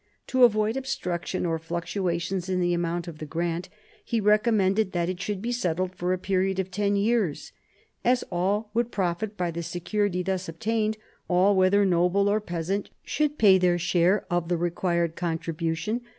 [0.25, 3.69] To avoid obstruction or fluctuations in the amount of the grant,
[4.03, 7.51] he recommended that it should be settled for a period of ten years.
[8.03, 13.37] As all would profit by the security thus obtained, all, whether noble or peasant, should
[13.37, 16.01] pay their share of the required contribution.